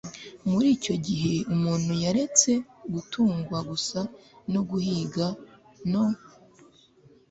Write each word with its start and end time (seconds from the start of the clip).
Muri 0.49 0.67
icyo 0.77 0.95
gihe 1.07 1.33
umuntu 1.53 1.91
yaretse 2.03 2.51
gutungwa 2.93 3.57
gusa 3.69 3.99
no 4.53 4.61
guhiga 4.69 5.25
no 5.91 6.05